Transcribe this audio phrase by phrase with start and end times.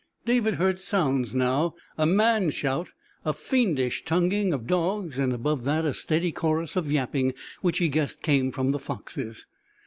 [0.25, 2.87] David heard sounds now: a man's shout,
[3.23, 7.87] a fiendish tonguing of dogs, and above that a steady chorus of yapping which he
[7.87, 9.45] guessed came from the foxes.